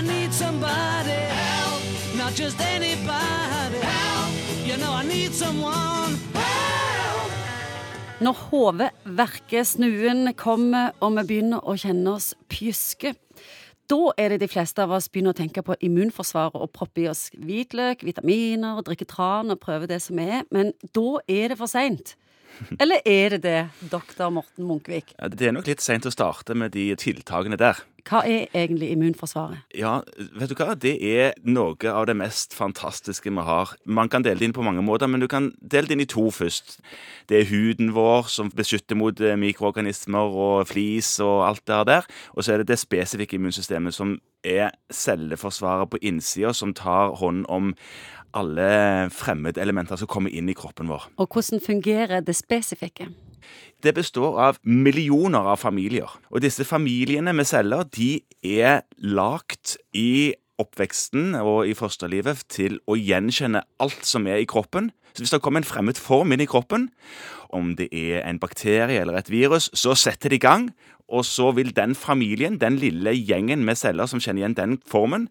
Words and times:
I 0.00 0.02
need 0.02 0.32
somebody 0.32 1.10
help, 1.10 1.82
not 2.16 2.32
just 2.34 2.58
anybody 2.58 3.80
help. 3.84 4.32
You 4.64 4.78
know 4.78 4.92
I 4.94 5.04
need 5.04 5.34
someone 5.34 6.16
help. 6.32 7.32
Når 8.20 8.32
hodet 8.32 8.88
verker, 9.04 9.62
snuen 9.62 10.32
kommer 10.40 10.94
og 11.04 11.18
vi 11.18 11.26
begynner 11.28 11.60
å 11.68 11.76
kjenne 11.76 12.14
oss 12.16 12.30
pjuske. 12.48 13.12
Da 13.92 14.00
er 14.16 14.32
det 14.32 14.40
de 14.40 14.48
fleste 14.48 14.80
av 14.80 14.96
oss 14.96 15.10
begynner 15.12 15.36
å 15.36 15.40
tenke 15.42 15.60
på 15.66 15.76
immunforsvaret 15.84 16.56
og 16.56 16.72
proppe 16.72 17.04
i 17.04 17.10
oss 17.12 17.26
hvitløk, 17.36 18.00
vitaminer, 18.08 18.80
drikke 18.86 19.04
tran 19.04 19.52
og 19.52 19.60
prøve 19.60 19.90
det 19.90 20.00
som 20.00 20.16
er. 20.24 20.48
Men 20.48 20.72
da 20.96 21.20
er 21.28 21.52
det 21.52 21.60
for 21.60 21.68
seint. 21.68 22.16
Eller 22.80 23.04
er 23.04 23.36
det 23.36 23.42
det, 23.44 23.60
doktor 23.92 24.32
Morten 24.32 24.64
Munkvik? 24.68 25.14
Ja, 25.18 25.28
det 25.28 25.48
er 25.48 25.54
nok 25.56 25.68
litt 25.68 25.84
seint 25.84 26.08
å 26.08 26.12
starte 26.12 26.56
med 26.56 26.72
de 26.72 26.88
tiltakene 27.00 27.60
der. 27.60 27.84
Hva 28.06 28.22
er 28.26 28.48
egentlig 28.54 28.90
immunforsvaret? 28.94 29.62
Ja, 29.76 30.00
vet 30.38 30.52
du 30.52 30.56
hva? 30.58 30.74
Det 30.78 30.94
er 31.04 31.34
noe 31.46 31.76
av 31.92 32.06
det 32.08 32.16
mest 32.18 32.54
fantastiske 32.56 33.30
vi 33.30 33.44
har. 33.46 33.74
Man 33.84 34.10
kan 34.12 34.24
dele 34.26 34.40
det 34.40 34.48
inn 34.48 34.56
på 34.56 34.64
mange 34.66 34.84
måter, 34.86 35.10
men 35.10 35.22
du 35.22 35.28
kan 35.30 35.50
dele 35.60 35.90
det 35.90 35.96
inn 35.96 36.04
i 36.04 36.08
to 36.10 36.28
først. 36.34 36.78
Det 37.30 37.40
er 37.40 37.50
huden 37.50 37.94
vår 37.96 38.30
som 38.32 38.50
beskytter 38.54 38.98
mot 38.98 39.20
eh, 39.20 39.38
mikroorganismer 39.38 40.36
og 40.44 40.68
flis 40.70 41.18
og 41.24 41.46
alt 41.48 41.64
det 41.70 41.82
der. 41.90 42.08
Og 42.34 42.44
så 42.44 42.54
er 42.54 42.62
det 42.62 42.72
det 42.72 42.80
spesifikke 42.82 43.38
immunsystemet 43.38 43.96
som 43.96 44.18
er 44.44 44.70
celleforsvaret 44.92 45.90
på 45.90 46.00
innsida, 46.02 46.54
som 46.56 46.74
tar 46.74 47.16
hånd 47.20 47.44
om 47.48 47.74
alle 48.36 49.10
fremmedelementer 49.14 49.98
som 49.98 50.10
kommer 50.10 50.30
inn 50.30 50.50
i 50.50 50.56
kroppen 50.56 50.90
vår. 50.90 51.08
Og 51.18 51.34
hvordan 51.34 51.62
fungerer 51.64 52.22
det 52.24 52.36
spesifikke? 52.38 53.10
Det 53.82 53.94
består 53.96 54.38
av 54.40 54.60
millioner 54.62 55.50
av 55.52 55.60
familier. 55.62 56.10
Og 56.30 56.42
disse 56.44 56.66
familiene 56.68 57.34
med 57.36 57.48
celler 57.48 57.86
de 57.96 58.20
er 58.44 58.82
lagt 58.98 59.76
i 59.96 60.34
oppveksten 60.60 61.34
og 61.40 61.64
i 61.70 61.74
fosterlivet 61.76 62.44
til 62.52 62.78
å 62.84 62.98
gjenkjenne 62.98 63.64
alt 63.80 64.04
som 64.06 64.28
er 64.28 64.42
i 64.42 64.48
kroppen. 64.48 64.90
Så 65.14 65.24
hvis 65.24 65.32
det 65.34 65.40
kommer 65.42 65.62
en 65.62 65.68
fremmed 65.68 65.98
form 65.98 66.34
inn 66.34 66.44
i 66.44 66.48
kroppen, 66.50 66.90
om 67.50 67.74
det 67.78 67.88
er 67.90 68.22
en 68.22 68.38
bakterie 68.38 69.00
eller 69.00 69.18
et 69.18 69.30
virus, 69.32 69.70
så 69.74 69.96
setter 69.98 70.30
det 70.30 70.38
i 70.38 70.46
gang. 70.46 70.68
Og 71.10 71.24
så 71.26 71.50
vil 71.56 71.72
den 71.74 71.96
familien, 71.98 72.60
den 72.60 72.78
lille 72.78 73.16
gjengen 73.16 73.64
med 73.66 73.80
celler 73.80 74.06
som 74.06 74.22
kjenner 74.22 74.44
igjen 74.44 74.58
den 74.58 74.76
formen, 74.86 75.26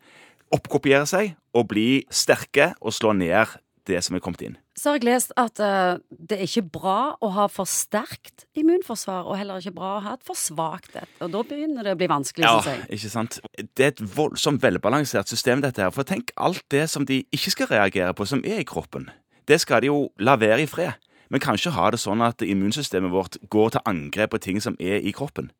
oppkopiere 0.51 1.05
seg 1.07 1.35
og 1.55 1.69
bli 1.71 2.03
sterke 2.11 2.73
og 2.81 2.95
slå 2.95 3.13
ned 3.15 3.55
det 3.89 3.99
som 4.05 4.15
er 4.15 4.21
kommet 4.23 4.43
inn. 4.45 4.55
Så 4.77 4.91
har 4.91 4.99
jeg 4.99 5.07
lest 5.09 5.33
at 5.39 5.59
uh, 5.59 5.97
det 6.09 6.37
er 6.37 6.45
ikke 6.45 6.65
bra 6.79 6.97
å 7.19 7.31
ha 7.35 7.47
for 7.51 7.69
sterkt 7.69 8.45
immunforsvar, 8.59 9.27
og 9.27 9.39
heller 9.39 9.59
ikke 9.59 9.75
bra 9.75 9.95
å 9.97 10.03
ha 10.05 10.15
et 10.15 10.25
for 10.27 10.39
svakt 10.39 10.95
et. 10.99 11.09
Og 11.25 11.33
da 11.33 11.43
begynner 11.49 11.87
det 11.87 11.97
å 11.97 11.99
bli 11.99 12.09
vanskelig, 12.11 12.45
Ja, 12.45 12.59
syns 12.63 12.71
jeg. 12.71 12.99
ikke 12.99 13.13
sant. 13.15 13.39
Det 13.57 13.87
er 13.87 13.93
et 13.95 14.05
voldsomt 14.15 14.63
velbalansert 14.63 15.31
system, 15.31 15.65
dette 15.65 15.83
her. 15.83 15.91
For 15.95 16.07
tenk 16.07 16.31
alt 16.37 16.63
det 16.71 16.85
som 16.93 17.07
de 17.09 17.23
ikke 17.35 17.55
skal 17.57 17.73
reagere 17.73 18.15
på, 18.15 18.29
som 18.29 18.45
er 18.45 18.61
i 18.63 18.67
kroppen. 18.67 19.09
Det 19.49 19.59
skal 19.61 19.81
de 19.81 19.89
jo 19.89 20.09
la 20.21 20.37
være 20.39 20.63
i 20.63 20.69
fred. 20.69 20.93
Men 21.29 21.41
kanskje 21.43 21.75
ha 21.75 21.89
det 21.93 21.99
sånn 22.01 22.23
at 22.25 22.41
immunsystemet 22.41 23.11
vårt 23.13 23.37
går 23.53 23.75
til 23.75 23.85
angrep 23.89 24.31
på 24.33 24.39
ting 24.41 24.61
som 24.61 24.77
er 24.81 24.97
i 24.97 25.13
kroppen. 25.13 25.51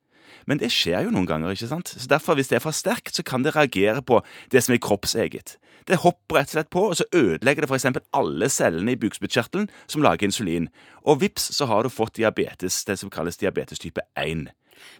Men 0.47 0.57
det 0.61 0.71
skjer 0.71 1.03
jo 1.07 1.11
noen 1.11 1.27
ganger, 1.29 1.51
ikke 1.55 1.67
sant? 1.71 1.87
Så 1.95 2.07
derfor, 2.07 2.35
hvis 2.35 2.47
det 2.51 2.59
er 2.59 2.65
for 2.65 2.71
sterkt, 2.75 3.15
så 3.15 3.23
kan 3.23 3.43
det 3.43 3.55
reagere 3.55 4.01
på 4.01 4.21
det 4.51 4.63
som 4.63 4.73
er 4.75 4.81
kroppseget. 4.83 5.57
Det 5.89 5.97
hopper 6.03 6.35
rett 6.37 6.51
og 6.51 6.55
slett 6.57 6.69
på, 6.69 6.83
og 6.91 6.95
så 6.99 7.05
ødelegger 7.15 7.65
det 7.65 7.69
f.eks. 7.71 7.85
alle 8.13 8.49
cellene 8.49 8.93
i 8.93 8.99
bukspyttkjertelen 8.99 9.69
som 9.87 10.03
lager 10.05 10.27
insulin. 10.27 10.67
Og 11.05 11.21
vips, 11.21 11.49
så 11.55 11.65
har 11.65 11.83
du 11.83 11.89
fått 11.89 12.19
diabetes, 12.19 12.83
det 12.85 12.99
som 12.99 13.09
kalles 13.09 13.37
diabetes 13.41 13.79
type 13.81 14.01
1. 14.15 14.49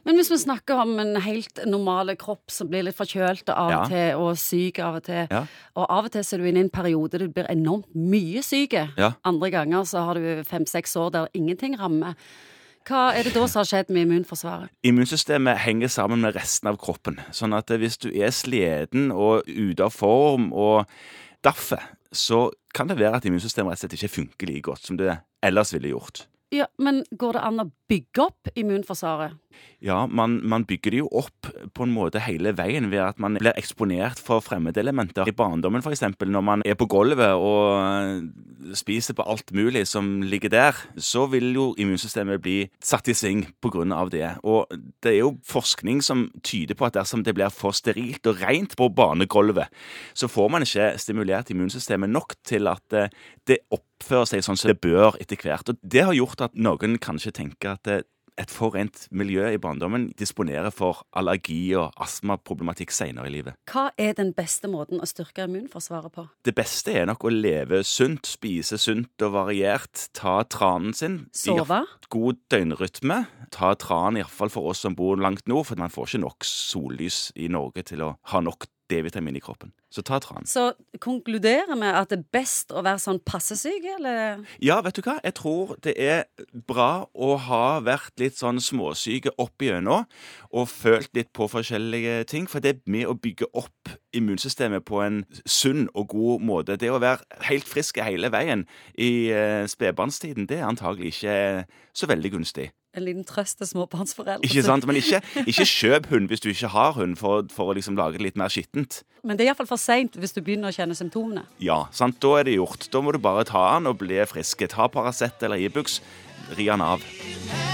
Men 0.04 0.18
hvis 0.20 0.28
vi 0.32 0.38
snakker 0.42 0.82
om 0.82 0.98
en 1.00 1.16
helt 1.24 1.62
normal 1.70 2.12
kropp 2.20 2.52
som 2.52 2.68
blir 2.68 2.84
litt 2.84 2.98
forkjølt 2.98 3.48
av 3.54 3.68
og 3.70 3.72
Ja. 3.72 3.84
til, 3.88 4.18
og 4.20 4.38
syk 4.38 4.80
av 4.84 4.96
og 4.96 5.04
til, 5.04 5.28
Ja. 5.32 5.46
og 5.76 5.86
av 5.90 6.06
og 6.06 6.12
til 6.12 6.22
så 6.24 6.34
er 6.36 6.38
du 6.40 6.50
inne 6.50 6.60
i 6.60 6.64
en 6.68 6.70
periode 6.70 7.20
du 7.20 7.28
blir 7.30 7.46
enormt 7.50 7.88
mye 7.96 8.42
syk. 8.44 8.74
Ja. 8.98 9.14
Andre 9.24 9.52
ganger 9.52 9.86
så 9.86 10.04
har 10.04 10.16
du 10.16 10.44
fem-seks 10.44 10.96
år 10.98 11.12
der 11.12 11.28
ingenting 11.34 11.80
rammer. 11.80 12.16
Hva 12.90 13.12
er 13.14 13.28
det 13.28 13.36
da 13.36 13.44
som 13.46 13.62
har 13.62 13.68
skjedd 13.70 13.92
med 13.94 14.08
immunforsvaret? 14.08 14.72
Immunsystemet 14.90 15.62
henger 15.62 15.92
sammen 15.94 16.24
med 16.26 16.34
resten 16.34 16.72
av 16.72 16.80
kroppen. 16.82 17.20
Sånn 17.36 17.54
at 17.54 17.70
hvis 17.70 18.00
du 18.02 18.08
er 18.10 18.34
sliten 18.34 19.12
og 19.14 19.46
ute 19.46 19.86
av 19.86 19.94
form 19.94 20.50
og 20.50 20.90
daffer, 21.46 21.84
så 22.10 22.48
kan 22.74 22.90
det 22.90 22.98
være 22.98 23.22
at 23.22 23.30
immunsystemet 23.30 23.76
rett 23.76 23.84
og 23.84 23.86
slett 23.86 23.98
ikke 24.00 24.16
funker 24.16 24.50
like 24.50 24.66
godt 24.66 24.90
som 24.90 24.98
det 24.98 25.20
ellers 25.46 25.76
ville 25.76 25.94
gjort. 25.94 26.26
Ja, 26.50 26.66
Men 26.82 27.04
går 27.14 27.38
det 27.38 27.42
an 27.46 27.62
å 27.62 27.68
bygge 27.90 28.24
opp 28.24 28.50
immunforsvaret? 28.58 29.36
Ja, 29.86 30.00
man, 30.10 30.40
man 30.50 30.64
bygger 30.66 30.96
det 30.96 31.02
jo 31.04 31.10
opp 31.22 31.50
på 31.78 31.86
en 31.86 31.94
måte 31.94 32.22
hele 32.26 32.56
veien 32.58 32.90
ved 32.90 33.04
at 33.06 33.22
man 33.22 33.38
blir 33.38 33.54
eksponert 33.60 34.18
for 34.18 34.42
fremmedelementer. 34.42 35.30
I 35.30 35.36
barndommen 35.36 35.86
f.eks. 35.86 36.02
når 36.26 36.46
man 36.46 36.66
er 36.66 36.80
på 36.80 36.88
gulvet 36.90 37.38
og 37.38 38.59
spiser 38.78 39.16
på 39.18 39.26
alt 39.28 39.54
mulig 39.56 39.86
som 39.88 40.22
ligger 40.22 40.52
der, 40.54 40.78
så 40.98 41.26
vil 41.32 41.52
jo 41.56 41.70
immunsystemet 41.80 42.42
bli 42.44 42.58
satt 42.84 43.08
i 43.12 43.16
sving 43.18 43.46
pga. 43.62 43.86
det. 44.12 44.38
Og 44.44 44.68
det 45.04 45.12
er 45.12 45.20
jo 45.20 45.38
forskning 45.46 46.02
som 46.04 46.30
tyder 46.44 46.76
på 46.76 46.86
at 46.86 46.94
dersom 46.94 47.24
det 47.24 47.36
blir 47.36 47.50
for 47.50 47.72
sterilt 47.72 48.26
og 48.28 48.42
rent 48.42 48.76
på 48.78 48.90
banegulvet, 48.90 49.68
så 50.14 50.28
får 50.28 50.50
man 50.50 50.62
ikke 50.62 50.98
stimulert 50.98 51.50
immunsystemet 51.50 52.10
nok 52.10 52.36
til 52.44 52.68
at 52.68 52.94
øh, 52.94 53.10
det 53.48 53.60
oppfører 53.72 54.26
seg 54.26 54.44
sånn 54.44 54.58
som 54.58 54.70
det 54.70 54.82
bør 54.82 55.18
etter 55.20 55.38
hvert. 55.38 55.70
Og 55.70 55.78
det 55.82 56.06
har 56.06 56.14
gjort 56.14 56.42
at 56.42 56.56
noen 56.56 56.98
kanskje 56.98 57.32
tenker 57.32 57.78
at 57.78 57.88
øh, 57.88 58.02
et 58.40 58.54
for 58.54 58.74
rent 58.76 59.06
miljø 59.12 59.46
i 59.52 59.60
barndommen 59.62 60.10
disponerer 60.20 60.72
for 60.74 61.04
allergi 61.18 61.74
og 61.80 61.92
astmaproblematikk 62.00 62.94
senere 62.96 63.28
i 63.30 63.34
livet. 63.34 63.58
Hva 63.70 63.90
er 64.00 64.16
den 64.18 64.32
beste 64.38 64.70
måten 64.72 65.02
å 65.04 65.10
styrke 65.10 65.46
immunforsvaret 65.48 66.14
på? 66.16 66.26
Det 66.48 66.56
beste 66.58 66.96
er 66.96 67.10
nok 67.10 67.28
å 67.28 67.34
leve 67.34 67.84
sunt, 67.88 68.30
spise 68.30 68.80
sunt 68.82 69.28
og 69.28 69.36
variert, 69.36 70.08
ta 70.16 70.40
tranen 70.48 70.96
sin. 70.96 71.22
Sove? 71.36 71.84
God 72.10 72.40
døgnrytme. 72.52 73.22
Ta 73.54 73.74
tran, 73.80 74.18
iallfall 74.20 74.52
for 74.54 74.72
oss 74.72 74.86
som 74.86 74.96
bor 74.98 75.20
langt 75.20 75.48
nord, 75.50 75.68
for 75.70 75.82
man 75.82 75.92
får 75.94 76.14
ikke 76.14 76.26
nok 76.26 76.48
sollys 76.48 77.30
i 77.36 77.50
Norge 77.52 77.84
til 77.92 78.06
å 78.06 78.14
ha 78.32 78.44
nok 78.46 78.70
D-vitamin 78.90 79.38
i 79.38 79.44
kroppen. 79.44 79.74
Så 79.90 80.04
ta 80.06 80.20
tran. 80.22 80.46
Så 80.46 80.68
konkluderer 81.02 81.74
vi 81.74 81.88
at 81.90 82.12
det 82.12 82.20
er 82.20 82.26
best 82.36 82.70
å 82.70 82.84
være 82.86 83.02
sånn 83.02 83.18
passe 83.26 83.58
syk, 83.58 83.88
eller? 83.96 84.44
Ja, 84.62 84.78
vet 84.86 85.00
du 85.00 85.02
hva? 85.02 85.16
Jeg 85.26 85.34
tror 85.40 85.74
det 85.82 85.96
er 85.98 86.28
bra 86.70 87.08
å 87.18 87.32
ha 87.48 87.80
vært 87.82 88.14
litt 88.22 88.38
sånn 88.38 88.62
småsyke 88.62 89.34
opp 89.42 89.66
igjennom 89.66 90.06
og 90.54 90.70
følt 90.70 91.10
litt 91.18 91.34
på 91.34 91.50
forskjellige 91.50 92.22
ting. 92.30 92.46
For 92.50 92.62
det 92.62 92.76
er 92.76 92.82
med 92.86 93.10
å 93.10 93.18
bygge 93.18 93.50
opp 93.58 93.96
immunsystemet 94.14 94.86
på 94.86 95.02
en 95.02 95.24
sunn 95.46 95.88
og 95.98 96.14
god 96.14 96.46
måte. 96.46 96.78
Det 96.78 96.94
å 96.94 97.02
være 97.02 97.26
helt 97.50 97.70
frisk 97.70 97.98
hele 98.06 98.30
veien 98.34 98.68
i 98.94 99.30
eh, 99.34 99.66
spedbarnstiden, 99.70 100.46
det 100.50 100.62
er 100.62 100.70
antagelig 100.70 101.16
ikke 101.16 101.40
så 101.98 102.10
veldig 102.10 102.38
gunstig. 102.38 102.70
En 102.98 103.06
liten 103.06 103.26
trøst 103.26 103.60
til 103.60 103.68
småbarnsforeldre. 103.70 104.42
Ikke 104.48 104.64
sant? 104.66 104.88
Men 104.90 104.98
ikke, 104.98 105.22
ikke 105.46 105.66
kjøp 105.70 106.08
hund 106.10 106.32
hvis 106.32 106.42
du 106.42 106.50
ikke 106.50 106.72
har 106.74 106.96
hund, 106.98 107.20
for, 107.22 107.46
for 107.54 107.70
å 107.70 107.76
liksom 107.78 107.98
lage 108.00 108.18
det 108.18 108.26
litt 108.26 108.40
mer 108.40 108.50
skittent. 108.50 109.04
Men 109.22 109.38
det 109.38 109.46
er 109.46 109.52
iallfall 109.52 109.70
for 109.70 109.79
seint 109.80 110.18
hvis 110.20 110.36
du 110.36 110.42
begynner 110.44 110.72
å 110.72 110.76
kjenne 110.76 110.98
symptomene. 110.98 111.46
Ja, 111.64 111.86
sant? 111.96 112.20
da 112.24 112.36
er 112.40 112.50
det 112.50 112.58
gjort. 112.58 112.90
Da 112.92 113.04
må 113.04 113.16
du 113.16 113.22
bare 113.24 113.48
ta 113.48 113.66
den 113.78 113.90
og 113.92 114.00
bli 114.04 114.20
frisk. 114.30 114.66
Ta 114.72 114.90
Paracet 114.92 115.44
eller 115.48 115.62
Ibux. 115.62 116.02
Ri 116.58 116.70
den 116.70 116.84
av. 116.84 117.04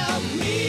Help 0.06 0.32
me 0.40 0.65